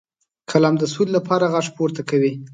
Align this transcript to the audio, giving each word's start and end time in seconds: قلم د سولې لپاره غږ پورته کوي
قلم 0.51 0.75
د 0.79 0.83
سولې 0.93 1.11
لپاره 1.17 1.45
غږ 1.53 1.67
پورته 1.75 2.01
کوي 2.09 2.33